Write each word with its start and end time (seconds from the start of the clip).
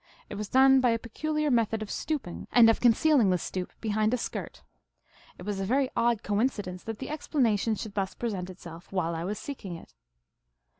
It 0.31 0.33
was 0.35 0.49
done 0.49 0.81
by 0.81 0.89
a 0.89 0.97
peculiar 0.97 1.51
method 1.51 1.83
of 1.83 1.91
stooping, 1.91 2.47
and 2.51 2.71
of 2.71 2.81
con 2.81 2.93
cealing 2.93 3.29
the 3.29 3.37
stoop 3.37 3.71
behind 3.81 4.15
a 4.15 4.17
skirt. 4.17 4.63
It 5.37 5.43
was 5.43 5.59
a 5.59 5.63
very 5.63 5.91
odd 5.95 6.23
coincidence 6.23 6.81
that 6.85 6.97
the 6.97 7.11
explanation 7.11 7.75
should 7.75 7.93
thus 7.93 8.15
present 8.15 8.49
itself 8.49 8.91
while 8.91 9.13
I 9.13 9.23
was 9.23 9.37
seeking 9.37 9.75
it. 9.75 9.93